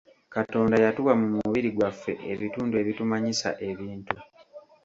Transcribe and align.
Katonda 0.35 0.75
yatuwa 0.85 1.13
mu 1.19 1.27
mubiri 1.35 1.69
gwaffe 1.75 2.11
ebitundu 2.33 2.75
ebitumanyisa 2.81 3.49
ebintu. 3.69 4.15